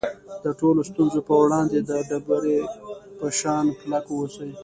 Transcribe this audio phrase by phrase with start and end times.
[0.43, 2.59] د ټولو ستونزو په وړاندې د ډبرې
[3.19, 4.51] په شان کلک واوسئ.